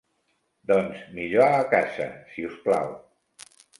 [0.69, 2.91] Doncs millor a casa, si us plau.